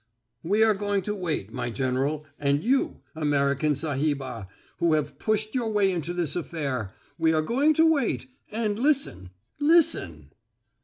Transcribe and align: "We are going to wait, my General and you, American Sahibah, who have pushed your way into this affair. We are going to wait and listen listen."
"We 0.41 0.63
are 0.63 0.73
going 0.73 1.03
to 1.03 1.13
wait, 1.13 1.53
my 1.53 1.69
General 1.69 2.25
and 2.39 2.63
you, 2.63 3.01
American 3.15 3.75
Sahibah, 3.75 4.47
who 4.79 4.93
have 4.93 5.19
pushed 5.19 5.53
your 5.53 5.69
way 5.69 5.91
into 5.91 6.11
this 6.11 6.35
affair. 6.35 6.91
We 7.19 7.33
are 7.35 7.43
going 7.43 7.75
to 7.75 7.85
wait 7.85 8.25
and 8.51 8.79
listen 8.79 9.29
listen." 9.59 10.31